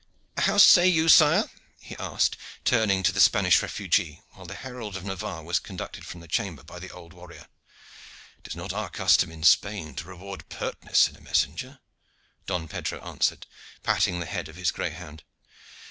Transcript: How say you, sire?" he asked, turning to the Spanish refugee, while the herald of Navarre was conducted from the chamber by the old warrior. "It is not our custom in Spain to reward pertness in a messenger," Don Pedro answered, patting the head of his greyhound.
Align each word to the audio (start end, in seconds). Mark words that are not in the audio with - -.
How 0.39 0.57
say 0.57 0.87
you, 0.87 1.07
sire?" 1.09 1.47
he 1.79 1.95
asked, 1.97 2.35
turning 2.65 3.03
to 3.03 3.11
the 3.11 3.21
Spanish 3.21 3.61
refugee, 3.61 4.23
while 4.31 4.47
the 4.47 4.55
herald 4.55 4.97
of 4.97 5.05
Navarre 5.05 5.43
was 5.43 5.59
conducted 5.59 6.07
from 6.07 6.21
the 6.21 6.27
chamber 6.27 6.63
by 6.63 6.79
the 6.79 6.89
old 6.89 7.13
warrior. 7.13 7.45
"It 8.39 8.47
is 8.47 8.55
not 8.55 8.73
our 8.73 8.89
custom 8.89 9.31
in 9.31 9.43
Spain 9.43 9.93
to 9.97 10.07
reward 10.07 10.49
pertness 10.49 11.07
in 11.07 11.15
a 11.15 11.21
messenger," 11.21 11.81
Don 12.47 12.67
Pedro 12.67 12.99
answered, 13.01 13.45
patting 13.83 14.19
the 14.19 14.25
head 14.25 14.49
of 14.49 14.55
his 14.55 14.71
greyhound. 14.71 15.23